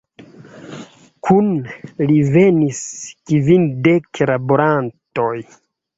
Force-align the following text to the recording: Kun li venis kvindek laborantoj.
Kun 1.27 1.51
li 2.11 2.17
venis 2.37 2.81
kvindek 3.33 4.23
laborantoj. 4.33 5.33